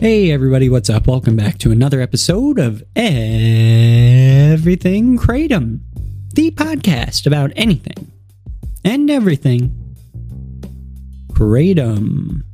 Hey, 0.00 0.30
everybody, 0.30 0.68
what's 0.68 0.88
up? 0.88 1.08
Welcome 1.08 1.34
back 1.34 1.58
to 1.58 1.72
another 1.72 2.00
episode 2.00 2.60
of 2.60 2.84
Everything 2.94 3.18
Kratom, 5.18 5.80
the 6.34 6.52
podcast 6.52 7.26
about 7.26 7.50
anything 7.56 8.12
and 8.84 9.10
everything 9.10 9.96
Kratom. 11.32 12.44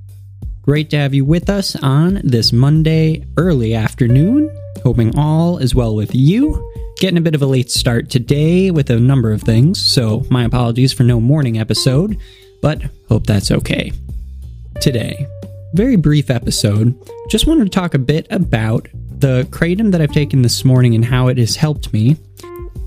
Great 0.62 0.88
to 0.88 0.96
have 0.96 1.12
you 1.12 1.26
with 1.26 1.50
us 1.50 1.76
on 1.76 2.22
this 2.24 2.50
Monday 2.50 3.26
early 3.36 3.74
afternoon. 3.74 4.48
Hoping 4.82 5.14
all 5.18 5.58
is 5.58 5.74
well 5.74 5.94
with 5.94 6.14
you. 6.14 6.72
Getting 6.96 7.18
a 7.18 7.20
bit 7.20 7.34
of 7.34 7.42
a 7.42 7.46
late 7.46 7.70
start 7.70 8.08
today 8.08 8.70
with 8.70 8.88
a 8.88 8.98
number 8.98 9.32
of 9.32 9.42
things, 9.42 9.78
so 9.78 10.24
my 10.30 10.44
apologies 10.44 10.94
for 10.94 11.02
no 11.02 11.20
morning 11.20 11.58
episode, 11.58 12.18
but 12.62 12.80
hope 13.10 13.26
that's 13.26 13.50
okay. 13.50 13.92
Today, 14.80 15.26
very 15.74 15.96
brief 15.96 16.30
episode. 16.30 16.96
Just 17.28 17.48
wanted 17.48 17.64
to 17.64 17.70
talk 17.70 17.94
a 17.94 17.98
bit 17.98 18.28
about 18.30 18.88
the 18.92 19.42
kratom 19.50 19.90
that 19.90 20.00
I've 20.00 20.12
taken 20.12 20.42
this 20.42 20.64
morning 20.64 20.94
and 20.94 21.04
how 21.04 21.26
it 21.26 21.36
has 21.36 21.56
helped 21.56 21.92
me 21.92 22.16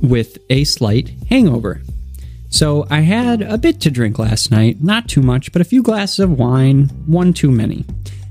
with 0.01 0.37
a 0.49 0.63
slight 0.63 1.11
hangover. 1.29 1.81
So, 2.49 2.87
I 2.89 3.01
had 3.01 3.41
a 3.41 3.57
bit 3.57 3.81
to 3.81 3.91
drink 3.91 4.17
last 4.17 4.51
night, 4.51 4.81
not 4.81 5.09
too 5.09 5.21
much, 5.21 5.51
but 5.51 5.61
a 5.61 5.65
few 5.65 5.83
glasses 5.83 6.19
of 6.19 6.39
wine, 6.39 6.85
one 7.05 7.33
too 7.33 7.51
many. 7.51 7.83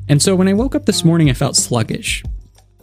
And 0.09 0.23
so, 0.23 0.35
when 0.35 0.49
I 0.49 0.55
woke 0.55 0.75
up 0.75 0.87
this 0.87 1.05
morning, 1.05 1.29
I 1.29 1.35
felt 1.35 1.55
sluggish. 1.55 2.25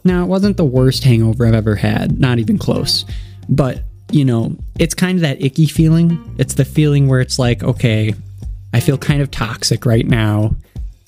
Now, 0.04 0.22
it 0.22 0.28
wasn't 0.28 0.56
the 0.56 0.64
worst 0.64 1.02
hangover 1.02 1.44
I've 1.44 1.54
ever 1.54 1.74
had, 1.74 2.20
not 2.20 2.38
even 2.38 2.56
close. 2.56 3.04
But, 3.48 3.82
you 4.12 4.24
know, 4.24 4.56
it's 4.78 4.94
kind 4.94 5.16
of 5.16 5.22
that 5.22 5.42
icky 5.42 5.66
feeling. 5.66 6.36
It's 6.38 6.54
the 6.54 6.64
feeling 6.64 7.08
where 7.08 7.20
it's 7.20 7.38
like, 7.38 7.64
okay, 7.64 8.14
I 8.72 8.78
feel 8.78 8.96
kind 8.96 9.20
of 9.20 9.32
toxic 9.32 9.84
right 9.84 10.06
now 10.06 10.54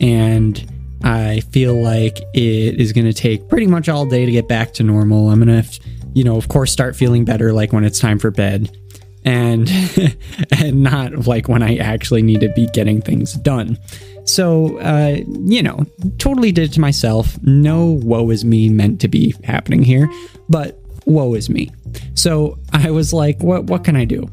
and 0.01 0.73
I 1.05 1.41
feel 1.41 1.81
like 1.81 2.19
it 2.35 2.81
is 2.81 2.93
going 2.93 3.05
to 3.05 3.13
take 3.13 3.49
pretty 3.49 3.67
much 3.67 3.89
all 3.89 4.07
day 4.07 4.27
to 4.27 4.33
get 4.33 4.49
back 4.49 4.73
to 4.75 4.83
normal. 4.83 5.31
I'm 5.31 5.45
going 5.45 5.63
to, 5.63 5.81
you 6.15 6.25
know, 6.25 6.37
of 6.37 6.49
course, 6.49 6.73
start 6.73 6.97
feeling 6.97 7.25
better 7.25 7.53
like 7.53 7.73
when 7.73 7.85
it's 7.85 7.99
time 7.99 8.19
for 8.19 8.31
bed, 8.31 8.77
and 9.25 9.71
and 10.61 10.83
not 10.83 11.27
like 11.27 11.49
when 11.49 11.63
I 11.63 11.77
actually 11.77 12.23
need 12.23 12.41
to 12.41 12.49
be 12.51 12.67
getting 12.69 13.01
things 13.01 13.35
done. 13.35 13.79
So, 14.25 14.79
uh, 14.79 15.19
you 15.45 15.63
know, 15.63 15.85
totally 16.19 16.51
did 16.51 16.71
it 16.71 16.73
to 16.75 16.81
myself. 16.81 17.41
No 17.43 17.87
woe 17.87 18.31
is 18.31 18.45
me 18.45 18.69
meant 18.69 19.01
to 19.03 19.09
be 19.09 19.35
happening 19.45 19.83
here, 19.83 20.11
but 20.49 20.81
woe 21.05 21.35
is 21.35 21.49
me. 21.49 21.71
So 22.15 22.59
I 22.73 22.91
was 22.91 23.13
like, 23.13 23.41
what 23.43 23.65
what 23.65 23.85
can 23.85 23.97
I 23.97 24.05
do? 24.05 24.29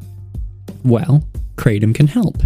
Well, 0.84 1.28
kratom 1.56 1.94
can 1.94 2.08
help. 2.08 2.38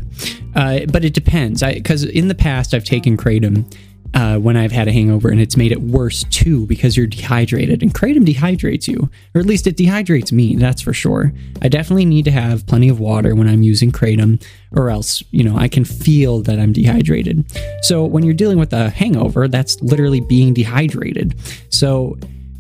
Uh, 0.57 0.79
but 0.91 1.05
it 1.05 1.13
depends. 1.13 1.61
Because 1.61 2.03
in 2.03 2.27
the 2.27 2.35
past, 2.35 2.73
I've 2.73 2.83
taken 2.83 3.15
kratom 3.15 3.71
uh, 4.15 4.39
when 4.39 4.57
I've 4.57 4.71
had 4.71 4.87
a 4.87 4.91
hangover, 4.91 5.29
and 5.29 5.39
it's 5.39 5.55
made 5.55 5.71
it 5.71 5.81
worse 5.81 6.23
too 6.25 6.65
because 6.65 6.97
you're 6.97 7.05
dehydrated. 7.05 7.83
And 7.83 7.93
kratom 7.93 8.25
dehydrates 8.25 8.87
you, 8.87 9.09
or 9.35 9.41
at 9.41 9.45
least 9.45 9.67
it 9.67 9.77
dehydrates 9.77 10.31
me. 10.31 10.55
That's 10.55 10.81
for 10.81 10.93
sure. 10.93 11.31
I 11.61 11.67
definitely 11.67 12.05
need 12.05 12.25
to 12.25 12.31
have 12.31 12.65
plenty 12.65 12.89
of 12.89 12.99
water 12.99 13.35
when 13.35 13.47
I'm 13.47 13.61
using 13.61 13.91
kratom, 13.91 14.43
or 14.75 14.89
else 14.89 15.23
you 15.29 15.43
know 15.43 15.55
I 15.55 15.67
can 15.67 15.85
feel 15.85 16.41
that 16.41 16.59
I'm 16.59 16.73
dehydrated. 16.73 17.45
So 17.83 18.03
when 18.03 18.23
you're 18.23 18.33
dealing 18.33 18.57
with 18.57 18.73
a 18.73 18.89
hangover, 18.89 19.47
that's 19.47 19.79
literally 19.81 20.21
being 20.21 20.55
dehydrated. 20.55 21.39
So 21.69 22.17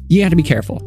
you 0.07 0.21
got 0.21 0.29
to 0.29 0.35
be 0.35 0.43
careful. 0.43 0.83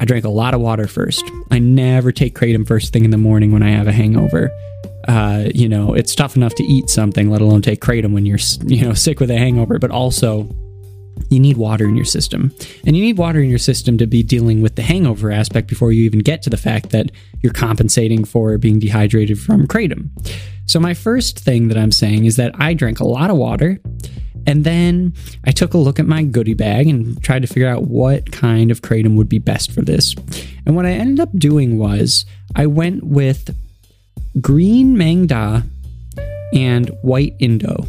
I 0.00 0.04
drank 0.04 0.24
a 0.26 0.30
lot 0.30 0.52
of 0.52 0.60
water 0.60 0.86
first. 0.86 1.24
I 1.50 1.60
never 1.60 2.12
take 2.12 2.36
kratom 2.38 2.66
first 2.66 2.92
thing 2.92 3.04
in 3.06 3.10
the 3.10 3.16
morning 3.16 3.52
when 3.52 3.62
I 3.62 3.70
have 3.70 3.86
a 3.86 3.92
hangover 3.92 4.50
uh, 5.08 5.48
you 5.54 5.68
know, 5.68 5.94
it's 5.94 6.14
tough 6.14 6.36
enough 6.36 6.54
to 6.56 6.64
eat 6.64 6.88
something, 6.88 7.30
let 7.30 7.40
alone 7.40 7.62
take 7.62 7.80
kratom 7.80 8.12
when 8.12 8.26
you're, 8.26 8.38
you 8.64 8.82
know, 8.82 8.94
sick 8.94 9.20
with 9.20 9.30
a 9.30 9.38
hangover. 9.38 9.78
But 9.78 9.90
also, 9.90 10.48
you 11.30 11.40
need 11.40 11.56
water 11.56 11.86
in 11.86 11.96
your 11.96 12.04
system, 12.04 12.52
and 12.86 12.96
you 12.96 13.02
need 13.02 13.18
water 13.18 13.40
in 13.40 13.48
your 13.48 13.58
system 13.58 13.98
to 13.98 14.06
be 14.06 14.22
dealing 14.22 14.62
with 14.62 14.76
the 14.76 14.82
hangover 14.82 15.30
aspect 15.30 15.68
before 15.68 15.92
you 15.92 16.04
even 16.04 16.20
get 16.20 16.42
to 16.42 16.50
the 16.50 16.56
fact 16.56 16.90
that 16.90 17.10
you're 17.42 17.52
compensating 17.52 18.24
for 18.24 18.56
being 18.58 18.78
dehydrated 18.78 19.38
from 19.38 19.66
kratom. 19.66 20.10
So 20.66 20.80
my 20.80 20.94
first 20.94 21.38
thing 21.38 21.68
that 21.68 21.76
I'm 21.76 21.92
saying 21.92 22.24
is 22.24 22.36
that 22.36 22.54
I 22.58 22.74
drank 22.74 23.00
a 23.00 23.06
lot 23.06 23.30
of 23.30 23.36
water. 23.36 23.78
And 24.44 24.64
then 24.64 25.14
I 25.44 25.52
took 25.52 25.74
a 25.74 25.78
look 25.78 26.00
at 26.00 26.06
my 26.06 26.24
goodie 26.24 26.54
bag 26.54 26.88
and 26.88 27.22
tried 27.22 27.42
to 27.42 27.48
figure 27.48 27.68
out 27.68 27.84
what 27.84 28.32
kind 28.32 28.72
of 28.72 28.82
kratom 28.82 29.14
would 29.14 29.28
be 29.28 29.38
best 29.38 29.70
for 29.70 29.82
this. 29.82 30.14
And 30.66 30.74
what 30.74 30.86
I 30.86 30.90
ended 30.90 31.20
up 31.20 31.30
doing 31.36 31.78
was 31.78 32.26
I 32.56 32.66
went 32.66 33.04
with 33.04 33.54
green 34.40 34.96
Maeng 34.96 35.26
Da 35.26 35.62
and 36.52 36.88
white 37.02 37.34
Indo. 37.38 37.86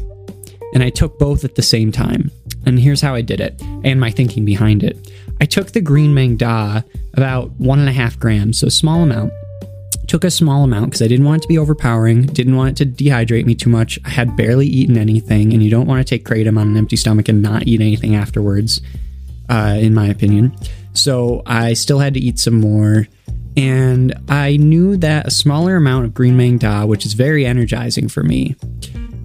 And 0.74 0.82
I 0.82 0.90
took 0.90 1.20
both 1.20 1.44
at 1.44 1.56
the 1.56 1.62
same 1.62 1.92
time. 1.92 2.32
And 2.66 2.80
here's 2.80 3.02
how 3.02 3.14
I 3.14 3.22
did 3.22 3.40
it 3.40 3.62
and 3.84 4.00
my 4.00 4.10
thinking 4.10 4.46
behind 4.46 4.84
it. 4.84 5.12
I 5.42 5.46
took 5.46 5.72
the 5.72 5.82
green 5.82 6.14
Maeng 6.16 6.38
Da, 6.38 6.82
about 7.14 7.52
one 7.60 7.80
and 7.80 7.90
a 7.90 7.94
half 7.94 8.18
grams, 8.18 8.60
so 8.60 8.70
small 8.70 9.04
amount. 9.04 9.34
Took 10.08 10.24
a 10.24 10.32
small 10.32 10.64
amount 10.64 10.92
because 10.92 11.02
I 11.02 11.08
didn't 11.08 11.26
want 11.26 11.42
it 11.42 11.44
to 11.44 11.48
be 11.48 11.58
overpowering, 11.58 12.28
didn't 12.28 12.56
want 12.56 12.80
it 12.80 12.96
to 12.96 13.04
dehydrate 13.04 13.46
me 13.46 13.56
too 13.56 13.70
much. 13.70 14.00
I 14.06 14.10
had 14.10 14.36
barely 14.36 14.68
eaten 14.68 14.98
anything, 14.98 15.54
and 15.54 15.64
you 15.64 15.70
don't 15.70 15.88
want 15.88 16.06
to 16.06 16.10
take 16.10 16.26
kratom 16.26 16.58
on 16.58 16.68
an 16.68 16.78
empty 16.78 16.96
stomach 16.96 17.30
and 17.30 17.42
not 17.42 17.68
eat 17.68 17.82
anything 17.82 18.16
afterwards, 18.16 18.82
uh, 19.50 19.78
in 19.80 19.94
my 19.94 20.08
opinion. 20.08 20.56
So 20.94 21.42
I 21.46 21.74
still 21.74 22.00
had 22.00 22.14
to 22.14 22.20
eat 22.20 22.40
some 22.40 22.60
more 22.60 23.08
and 23.56 24.16
I 24.30 24.58
knew 24.58 24.97
that 24.97 25.28
a 25.28 25.31
smaller 25.31 25.75
amount 25.75 26.06
of 26.06 26.14
green 26.14 26.36
Maeng 26.36 26.59
Da, 26.59 26.86
which 26.86 27.06
is 27.06 27.14
very 27.14 27.46
energizing 27.46 28.08
for 28.08 28.24
me, 28.24 28.56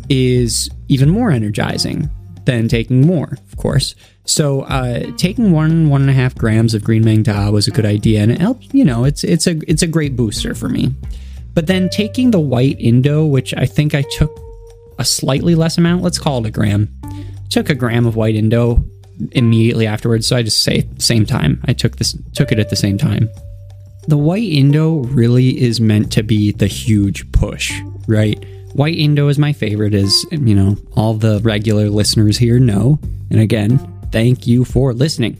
is 0.08 0.70
even 0.88 1.08
more 1.08 1.30
energizing 1.30 2.10
than 2.44 2.68
taking 2.68 3.06
more, 3.06 3.38
of 3.50 3.56
course. 3.56 3.94
So 4.24 4.62
uh, 4.62 5.10
taking 5.16 5.52
one 5.52 5.88
one 5.88 6.02
and 6.02 6.10
a 6.10 6.14
half 6.14 6.34
grams 6.34 6.74
of 6.74 6.84
green 6.84 7.04
Maeng 7.04 7.24
Da 7.24 7.50
was 7.50 7.66
a 7.66 7.70
good 7.70 7.86
idea, 7.86 8.22
and 8.22 8.30
it 8.30 8.40
helped. 8.40 8.74
You 8.74 8.84
know, 8.84 9.04
it's 9.04 9.24
it's 9.24 9.46
a 9.46 9.58
it's 9.70 9.82
a 9.82 9.86
great 9.86 10.16
booster 10.16 10.54
for 10.54 10.68
me. 10.68 10.94
But 11.54 11.66
then 11.66 11.88
taking 11.88 12.30
the 12.30 12.40
white 12.40 12.78
Indo, 12.78 13.24
which 13.24 13.54
I 13.54 13.64
think 13.64 13.94
I 13.94 14.02
took 14.02 14.30
a 14.98 15.04
slightly 15.04 15.54
less 15.54 15.78
amount, 15.78 16.02
let's 16.02 16.18
call 16.18 16.44
it 16.44 16.48
a 16.48 16.50
gram. 16.50 16.88
Took 17.48 17.70
a 17.70 17.74
gram 17.74 18.06
of 18.06 18.14
white 18.16 18.34
Indo 18.34 18.84
immediately 19.32 19.86
afterwards, 19.86 20.26
so 20.26 20.36
I 20.36 20.42
just 20.42 20.62
say 20.62 20.86
same 20.98 21.24
time. 21.24 21.62
I 21.64 21.72
took 21.72 21.96
this 21.96 22.14
took 22.34 22.52
it 22.52 22.58
at 22.58 22.68
the 22.68 22.76
same 22.76 22.98
time 22.98 23.30
the 24.08 24.16
white 24.16 24.48
Indo 24.48 25.00
really 25.04 25.60
is 25.60 25.82
meant 25.82 26.10
to 26.12 26.22
be 26.22 26.50
the 26.52 26.66
huge 26.66 27.30
push, 27.30 27.78
right? 28.06 28.42
White 28.72 28.96
Indo 28.96 29.28
is 29.28 29.38
my 29.38 29.52
favorite, 29.52 29.92
as 29.92 30.24
you 30.30 30.54
know, 30.54 30.76
all 30.96 31.12
the 31.12 31.40
regular 31.40 31.90
listeners 31.90 32.38
here 32.38 32.58
know. 32.58 32.98
And 33.30 33.38
again, 33.38 33.78
thank 34.10 34.46
you 34.46 34.64
for 34.64 34.94
listening. 34.94 35.36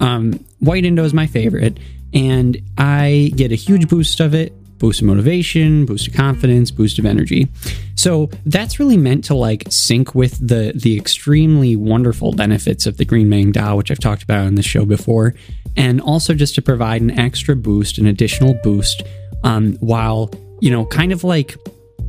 Um, 0.00 0.44
white 0.58 0.84
Indo 0.84 1.02
is 1.04 1.14
my 1.14 1.26
favorite, 1.26 1.78
and 2.12 2.60
I 2.76 3.32
get 3.36 3.52
a 3.52 3.56
huge 3.56 3.88
boost 3.88 4.20
of 4.20 4.34
it 4.34 4.52
boost 4.84 5.00
of 5.00 5.06
motivation, 5.06 5.86
boost 5.86 6.08
of 6.08 6.12
confidence, 6.12 6.70
boost 6.70 6.98
of 6.98 7.06
energy. 7.06 7.48
So 7.94 8.28
that's 8.44 8.78
really 8.78 8.98
meant 8.98 9.24
to 9.24 9.34
like 9.34 9.64
sync 9.70 10.14
with 10.14 10.46
the 10.46 10.72
the 10.74 10.94
extremely 10.98 11.74
wonderful 11.74 12.32
benefits 12.32 12.84
of 12.84 12.98
the 12.98 13.06
Green 13.06 13.28
Maeng 13.28 13.50
Da, 13.50 13.74
which 13.74 13.90
I've 13.90 13.98
talked 13.98 14.22
about 14.22 14.46
in 14.46 14.56
the 14.56 14.62
show 14.62 14.84
before, 14.84 15.34
and 15.74 16.02
also 16.02 16.34
just 16.34 16.54
to 16.56 16.60
provide 16.62 17.00
an 17.00 17.18
extra 17.18 17.56
boost, 17.56 17.96
an 17.96 18.04
additional 18.04 18.52
boost, 18.62 19.02
um, 19.42 19.72
while 19.76 20.30
you 20.60 20.70
know, 20.70 20.84
kind 20.84 21.12
of 21.12 21.24
like 21.24 21.56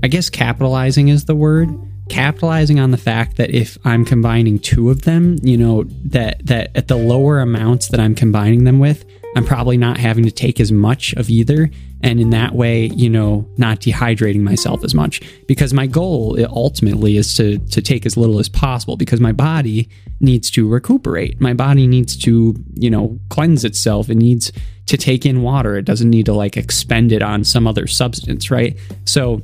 I 0.04 0.10
guess 0.10 0.30
capitalizing 0.30 1.08
is 1.08 1.24
the 1.24 1.36
word 1.36 1.70
capitalizing 2.10 2.82
on 2.82 2.92
the 2.92 2.98
fact 2.98 3.38
that 3.38 3.52
if 3.52 3.78
I'm 3.86 4.04
combining 4.04 4.60
two 4.60 4.90
of 4.90 5.04
them, 5.04 5.38
you 5.42 5.58
know, 5.58 5.86
that 6.04 6.46
that 6.46 6.72
at 6.76 6.90
the 6.90 6.98
lower 6.98 7.40
amounts 7.40 7.88
that 7.88 8.02
I'm 8.02 8.16
combining 8.16 8.66
them 8.66 8.80
with, 8.80 9.06
I'm 9.38 9.46
probably 9.46 9.78
not 9.78 9.98
having 9.98 10.26
to 10.26 10.32
take 10.32 10.60
as 10.60 10.74
much 10.74 11.14
of 11.14 11.30
either 11.30 11.72
and 12.06 12.20
in 12.20 12.30
that 12.30 12.54
way, 12.54 12.86
you 12.94 13.10
know, 13.10 13.50
not 13.58 13.80
dehydrating 13.80 14.42
myself 14.42 14.84
as 14.84 14.94
much 14.94 15.22
because 15.48 15.74
my 15.74 15.88
goal 15.88 16.40
uh, 16.40 16.48
ultimately 16.52 17.18
is 17.18 17.34
to 17.36 17.58
to 17.58 17.82
take 17.82 18.06
as 18.06 18.16
little 18.16 18.40
as 18.40 18.48
possible 18.48 18.96
because 18.96 19.20
my 19.20 19.32
body 19.32 19.90
needs 20.20 20.52
to 20.52 20.70
recuperate. 20.70 21.42
My 21.42 21.56
body 21.56 21.88
needs 21.88 22.16
to, 22.18 22.56
you 22.76 22.92
know, 22.92 23.20
cleanse 23.30 23.66
itself. 23.66 24.08
It 24.08 24.18
needs 24.18 24.52
to 24.86 24.98
take 24.98 25.26
in 25.26 25.42
water. 25.42 25.78
It 25.78 25.86
doesn't 25.86 26.12
need 26.12 26.28
to 26.28 26.34
like 26.34 26.56
expend 26.58 27.12
it 27.12 27.24
on 27.24 27.44
some 27.44 27.66
other 27.66 27.88
substance, 27.88 28.52
right? 28.52 28.78
So 29.06 29.42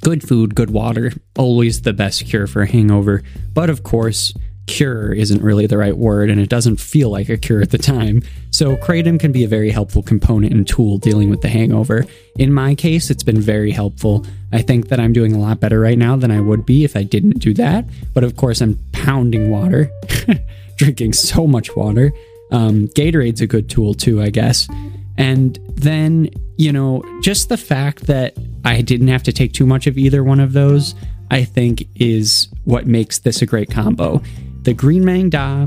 good 0.00 0.26
food, 0.26 0.54
good 0.54 0.70
water, 0.70 1.12
always 1.36 1.82
the 1.82 1.92
best 1.92 2.24
cure 2.24 2.46
for 2.46 2.64
hangover. 2.64 3.22
But 3.52 3.68
of 3.68 3.82
course, 3.82 4.32
cure 4.66 5.12
isn't 5.12 5.42
really 5.42 5.66
the 5.66 5.78
right 5.78 5.96
word 5.96 6.30
and 6.30 6.40
it 6.40 6.48
doesn't 6.48 6.76
feel 6.76 7.10
like 7.10 7.28
a 7.28 7.36
cure 7.36 7.60
at 7.60 7.70
the 7.70 7.78
time. 7.78 8.22
So, 8.50 8.76
Kratom 8.76 9.18
can 9.18 9.32
be 9.32 9.44
a 9.44 9.48
very 9.48 9.70
helpful 9.70 10.02
component 10.02 10.52
and 10.52 10.66
tool 10.66 10.98
dealing 10.98 11.28
with 11.28 11.42
the 11.42 11.48
hangover. 11.48 12.04
In 12.36 12.52
my 12.52 12.74
case, 12.74 13.10
it's 13.10 13.22
been 13.22 13.40
very 13.40 13.70
helpful. 13.70 14.24
I 14.52 14.62
think 14.62 14.88
that 14.88 15.00
I'm 15.00 15.12
doing 15.12 15.34
a 15.34 15.38
lot 15.38 15.60
better 15.60 15.80
right 15.80 15.98
now 15.98 16.16
than 16.16 16.30
I 16.30 16.40
would 16.40 16.64
be 16.64 16.84
if 16.84 16.96
I 16.96 17.02
didn't 17.02 17.40
do 17.40 17.52
that. 17.54 17.84
But 18.14 18.24
of 18.24 18.36
course, 18.36 18.60
I'm 18.60 18.78
pounding 18.92 19.50
water, 19.50 19.90
drinking 20.76 21.14
so 21.14 21.46
much 21.46 21.74
water. 21.76 22.12
Um, 22.52 22.88
Gatorade's 22.88 23.40
a 23.40 23.46
good 23.46 23.68
tool 23.68 23.94
too, 23.94 24.22
I 24.22 24.30
guess. 24.30 24.68
And 25.16 25.58
then, 25.74 26.30
you 26.56 26.72
know, 26.72 27.02
just 27.22 27.48
the 27.48 27.56
fact 27.56 28.06
that 28.06 28.36
I 28.64 28.82
didn't 28.82 29.08
have 29.08 29.22
to 29.24 29.32
take 29.32 29.52
too 29.52 29.66
much 29.66 29.86
of 29.86 29.98
either 29.98 30.24
one 30.24 30.40
of 30.40 30.52
those, 30.52 30.94
I 31.30 31.44
think 31.44 31.86
is 31.96 32.48
what 32.64 32.86
makes 32.86 33.18
this 33.18 33.42
a 33.42 33.46
great 33.46 33.70
combo 33.70 34.22
the 34.64 34.74
green 34.74 35.04
Maeng 35.04 35.30
Da 35.30 35.66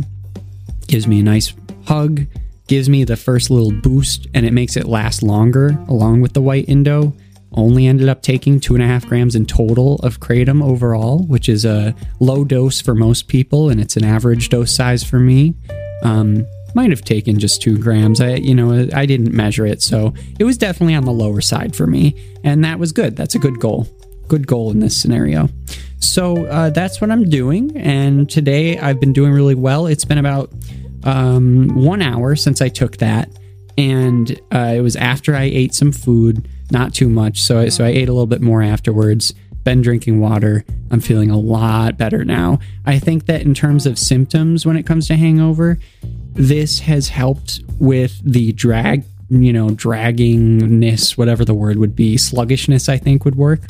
gives 0.88 1.08
me 1.08 1.20
a 1.20 1.24
nice 1.24 1.54
hug, 1.86 2.26
gives 2.68 2.90
me 2.90 3.04
the 3.04 3.16
first 3.16 3.50
little 3.50 3.72
boost, 3.72 4.28
and 4.34 4.46
it 4.46 4.54
makes 4.54 4.76
it 4.76 4.86
last 4.86 5.24
longer 5.24 5.78
along 5.88 6.22
with 6.22 6.34
the 6.34 6.42
white 6.42 6.68
Indo. 6.68 7.14
Only 7.54 7.88
ended 7.88 8.10
up 8.10 8.22
taking 8.22 8.60
two 8.60 8.74
and 8.74 8.84
a 8.84 8.88
half 8.88 9.08
grams 9.08 9.36
in 9.36 9.46
total 9.46 9.96
of 9.98 10.20
kratom 10.20 10.62
overall, 10.64 11.26
which 11.28 11.48
is 11.48 11.64
a 11.64 11.96
low 12.20 12.44
dose 12.44 12.82
for 12.82 12.94
most 12.94 13.28
people, 13.28 13.70
and 13.70 13.80
it's 13.80 13.96
an 13.96 14.04
average 14.04 14.50
dose 14.50 14.76
size 14.76 15.04
for 15.04 15.20
me. 15.20 15.56
Um, 16.04 16.46
might 16.76 16.90
have 16.90 17.02
taken 17.02 17.40
just 17.40 17.62
two 17.62 17.78
grams. 17.78 18.20
I, 18.20 18.36
you 18.36 18.54
know, 18.54 18.88
I 18.94 19.06
didn't 19.06 19.34
measure 19.34 19.66
it, 19.66 19.82
so 19.82 20.14
it 20.40 20.44
was 20.44 20.58
definitely 20.58 20.96
on 20.96 21.06
the 21.06 21.14
lower 21.14 21.42
side 21.42 21.76
for 21.76 21.88
me, 21.88 22.16
and 22.44 22.64
that 22.66 22.80
was 22.80 22.92
good. 22.92 23.16
That's 23.16 23.36
a 23.36 23.40
good 23.40 23.60
goal. 23.60 23.88
Good 24.28 24.46
goal 24.46 24.72
in 24.72 24.80
this 24.80 24.96
scenario. 24.96 25.50
So 26.00 26.46
uh, 26.46 26.70
that's 26.70 27.02
what 27.02 27.12
I'm 27.12 27.30
doing, 27.30 27.76
and 27.76 28.30
today 28.30 28.78
I've 28.78 29.00
been 29.00 29.14
doing 29.14 29.32
really 29.32 29.56
well. 29.56 29.88
It's 29.88 30.06
been 30.06 30.18
about 30.18 30.52
um, 31.04 31.84
one 31.84 32.02
hour 32.02 32.36
since 32.36 32.62
I 32.62 32.70
took 32.70 32.98
that, 32.98 33.30
and 33.78 34.40
uh, 34.54 34.74
it 34.76 34.82
was 34.82 34.96
after 34.96 35.36
I 35.36 35.44
ate 35.44 35.74
some 35.74 35.92
food, 35.92 36.48
not 36.72 36.94
too 36.94 37.10
much. 37.10 37.42
So 37.42 37.70
so 37.70 37.84
I 37.84 37.90
ate 37.90 38.10
a 38.10 38.14
little 38.14 38.28
bit 38.28 38.42
more 38.42 38.62
afterwards. 38.62 39.34
Been 39.64 39.82
drinking 39.82 40.22
water. 40.22 40.64
I'm 40.92 41.02
feeling 41.02 41.30
a 41.30 41.38
lot 41.38 41.98
better 41.98 42.24
now. 42.24 42.60
I 42.86 43.00
think 43.00 43.26
that 43.26 43.42
in 43.42 43.54
terms 43.54 43.86
of 43.86 44.00
symptoms 44.00 44.66
when 44.66 44.78
it 44.78 44.86
comes 44.86 45.08
to 45.08 45.18
hangover, 45.18 45.78
this 46.34 46.80
has 46.80 47.10
helped 47.10 47.62
with 47.80 48.22
the 48.24 48.54
drag, 48.54 49.04
you 49.30 49.52
know, 49.52 49.68
draggingness, 49.70 51.18
whatever 51.18 51.44
the 51.44 51.54
word 51.54 51.78
would 51.78 51.96
be. 51.96 52.16
Sluggishness, 52.16 52.88
I 52.88 52.98
think, 52.98 53.26
would 53.26 53.36
work. 53.36 53.62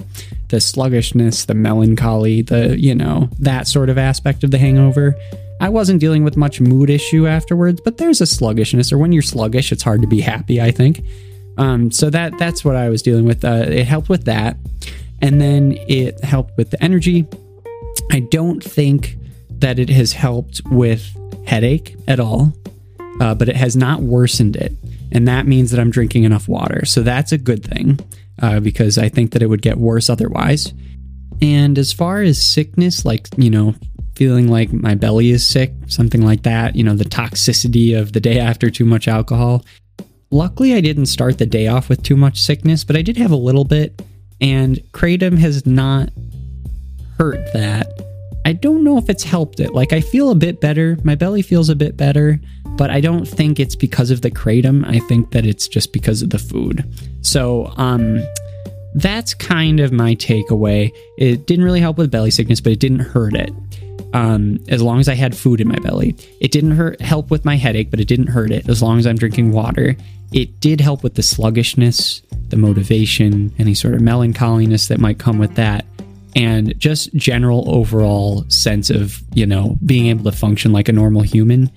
The 0.50 0.62
sluggishness, 0.62 1.46
the 1.46 1.54
melancholy, 1.54 2.42
the, 2.42 2.80
you 2.80 2.96
know, 2.96 3.30
that 3.40 3.68
sort 3.68 3.90
of 3.90 3.98
aspect 3.98 4.44
of 4.44 4.52
the 4.52 4.58
hangover. 4.58 5.16
I 5.60 5.70
wasn't 5.70 6.00
dealing 6.00 6.24
with 6.24 6.38
much 6.38 6.62
mood 6.62 6.90
issue 6.90 7.28
afterwards, 7.28 7.82
but 7.82 7.98
there's 7.98 8.22
a 8.22 8.26
sluggishness, 8.26 8.92
or 8.92 8.98
when 8.98 9.12
you're 9.12 9.24
sluggish, 9.24 9.72
it's 9.72 9.84
hard 9.84 10.02
to 10.02 10.08
be 10.08 10.22
happy, 10.22 10.62
I 10.62 10.72
think. 10.72 11.04
Um, 11.58 11.92
so 11.92 12.10
that 12.12 12.38
that's 12.38 12.64
what 12.64 12.76
I 12.76 12.90
was 12.90 13.02
dealing 13.02 13.26
with. 13.26 13.44
Uh, 13.44 13.66
it 13.68 13.86
helped 13.86 14.10
with 14.10 14.26
that, 14.26 14.58
and 15.22 15.42
then 15.42 15.74
it 15.88 16.24
helped 16.24 16.56
with 16.58 16.70
the 16.70 16.82
energy. 16.84 17.26
I 18.12 18.20
don't 18.20 18.64
think 18.64 19.18
that 19.60 19.80
it 19.80 19.90
has 19.90 20.14
helped 20.14 20.62
with 20.66 21.18
headache 21.46 21.96
at 22.08 22.20
all, 22.20 22.54
uh, 23.20 23.34
but 23.34 23.50
it 23.50 23.56
has 23.56 23.76
not 23.76 24.02
worsened 24.02 24.56
it. 24.56 24.74
And 25.12 25.28
that 25.28 25.48
means 25.48 25.72
that 25.72 25.80
I'm 25.80 25.90
drinking 25.90 26.24
enough 26.24 26.48
water. 26.48 26.86
So 26.86 27.02
that's 27.02 27.32
a 27.32 27.38
good 27.38 27.64
thing 27.64 28.00
uh, 28.42 28.60
because 28.60 28.98
I 28.98 29.10
think 29.10 29.32
that 29.32 29.42
it 29.42 29.48
would 29.48 29.62
get 29.62 29.78
worse 29.78 30.10
otherwise. 30.10 30.74
And 31.42 31.78
as 31.78 31.94
far 31.94 32.22
as 32.22 32.42
sickness, 32.42 33.06
like, 33.06 33.28
you 33.38 33.50
know, 33.50 33.76
feeling 34.16 34.48
like 34.48 34.74
my 34.74 34.96
belly 34.96 35.30
is 35.30 35.48
sick, 35.48 35.74
something 35.88 36.26
like 36.26 36.44
that, 36.44 36.76
you 36.76 36.84
know, 36.84 36.96
the 36.96 37.06
toxicity 37.06 37.98
of 37.98 38.14
the 38.14 38.20
day 38.20 38.40
after 38.40 38.70
too 38.70 38.86
much 38.86 39.08
alcohol. 39.08 39.64
Luckily, 40.32 40.74
I 40.74 40.82
didn't 40.82 41.06
start 41.06 41.38
the 41.38 41.46
day 41.46 41.68
off 41.68 41.88
with 41.90 42.04
too 42.04 42.18
much 42.18 42.42
sickness, 42.42 42.84
but 42.84 42.96
I 42.96 43.02
did 43.02 43.18
have 43.18 43.32
a 43.32 43.36
little 43.36 43.64
bit. 43.64 44.02
And 44.42 44.78
Kratom 44.92 45.38
has 45.38 45.66
not 45.66 46.10
hurt 47.18 47.54
that 47.54 48.07
I 48.48 48.54
don't 48.54 48.86
know 48.86 48.98
if 48.98 49.10
it's 49.10 49.26
helped 49.26 49.60
it. 49.60 49.74
Like, 49.74 49.92
I 49.92 50.00
feel 50.00 50.32
a 50.32 50.36
bit 50.36 50.62
better. 50.62 50.98
My 51.04 51.16
belly 51.16 51.42
feels 51.42 51.68
a 51.68 51.76
bit 51.76 51.98
better, 51.98 52.40
but 52.78 52.90
I 52.90 53.02
don't 53.02 53.28
think 53.28 53.60
it's 53.60 53.76
because 53.76 54.10
of 54.10 54.22
the 54.22 54.32
kratom. 54.32 54.88
I 54.88 55.00
think 55.00 55.32
that 55.32 55.46
it's 55.46 55.68
just 55.68 55.92
because 55.92 56.22
of 56.22 56.30
the 56.30 56.40
food. 56.40 56.90
So, 57.20 57.74
um, 57.76 58.26
that's 58.96 59.34
kind 59.34 59.82
of 59.82 59.92
my 59.92 60.16
takeaway. 60.16 60.94
It 61.18 61.46
didn't 61.46 61.66
really 61.66 61.82
help 61.82 61.98
with 61.98 62.10
belly 62.10 62.32
sickness, 62.32 62.62
but 62.62 62.72
it 62.72 62.80
didn't 62.80 63.00
hurt 63.00 63.34
it. 63.34 63.52
Um, 64.14 64.64
as 64.70 64.82
long 64.82 65.02
as 65.02 65.10
I 65.10 65.16
had 65.16 65.36
food 65.36 65.60
in 65.60 65.68
my 65.68 65.80
belly, 65.80 66.16
it 66.40 66.54
didn't 66.54 66.72
hurt 66.72 67.02
help 67.02 67.30
with 67.30 67.44
my 67.44 67.58
headache, 67.58 67.92
but 67.92 68.00
it 68.00 68.08
didn't 68.08 68.28
hurt 68.28 68.52
it. 68.52 68.70
As 68.70 68.82
long 68.82 68.98
as 68.98 69.06
I'm 69.06 69.18
drinking 69.18 69.52
water, 69.52 69.98
it 70.32 70.62
did 70.62 70.80
help 70.80 71.04
with 71.04 71.16
the 71.16 71.22
sluggishness, 71.22 72.22
the 72.48 72.56
motivation, 72.56 73.54
any 73.60 73.74
sort 73.74 73.94
of 73.94 74.00
melancholiness 74.00 74.88
that 74.88 75.02
might 75.02 75.20
come 75.20 75.38
with 75.38 75.56
that 75.56 75.86
and 76.38 76.78
just 76.80 77.14
general 77.16 77.70
overall 77.70 78.46
sense 78.48 78.92
of, 78.92 79.20
you 79.34 79.46
know, 79.46 79.76
being 79.84 80.06
able 80.06 80.24
to 80.24 80.32
function 80.32 80.72
like 80.72 80.88
a 80.88 80.94
normal 80.94 81.24
human 81.24 81.70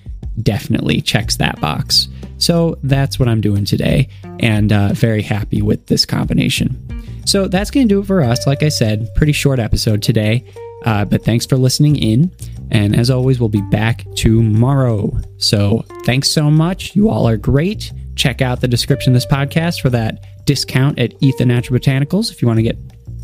definitely 0.43 1.01
checks 1.01 1.35
that 1.37 1.59
box. 1.59 2.07
So 2.37 2.77
that's 2.83 3.19
what 3.19 3.27
I'm 3.27 3.41
doing 3.41 3.65
today, 3.65 4.07
and 4.39 4.71
uh, 4.71 4.93
very 4.93 5.23
happy 5.23 5.61
with 5.61 5.87
this 5.87 6.05
combination. 6.05 6.77
So 7.25 7.47
that's 7.47 7.71
going 7.71 7.87
to 7.87 7.95
do 7.95 8.01
it 8.01 8.05
for 8.05 8.21
us. 8.21 8.47
Like 8.47 8.63
I 8.63 8.69
said, 8.69 9.13
pretty 9.15 9.31
short 9.31 9.59
episode 9.59 10.03
today, 10.03 10.45
uh, 10.85 11.05
but 11.05 11.23
thanks 11.23 11.45
for 11.45 11.57
listening 11.57 11.95
in. 11.95 12.31
And 12.69 12.95
as 12.95 13.09
always, 13.09 13.39
we'll 13.39 13.49
be 13.49 13.61
back 13.69 14.05
tomorrow. 14.15 15.11
So 15.37 15.85
thanks 16.05 16.29
so 16.29 16.49
much. 16.49 16.95
You 16.95 17.09
all 17.09 17.27
are 17.27 17.37
great. 17.37 17.91
Check 18.15 18.41
out 18.41 18.61
the 18.61 18.67
description 18.67 19.11
of 19.11 19.15
this 19.15 19.25
podcast 19.25 19.81
for 19.81 19.89
that 19.89 20.45
discount 20.45 20.99
at 20.99 21.19
ETHA 21.21 21.45
Natural 21.45 21.79
Botanicals 21.79 22.31
if 22.31 22.41
you 22.41 22.47
want 22.47 22.57
to 22.57 22.63
get 22.63 22.77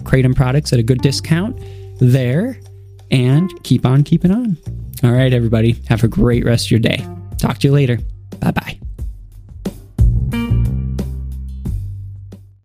Kratom 0.08 0.36
products 0.36 0.74
at 0.74 0.80
a 0.80 0.84
good 0.84 1.02
discount 1.02 1.60
there 2.00 2.60
and 3.12 3.52
keep 3.64 3.86
on 3.86 4.04
keeping 4.04 4.32
on. 4.32 4.58
All 5.04 5.12
right, 5.12 5.34
everybody. 5.34 5.76
Have 5.88 6.04
a 6.04 6.08
great 6.08 6.46
rest 6.46 6.68
of 6.68 6.72
your 6.72 6.80
day. 6.80 7.06
Talk 7.38 7.60
to 7.60 7.68
you 7.68 7.74
later. 7.74 8.00
Bye 8.40 8.52
bye. 8.52 8.80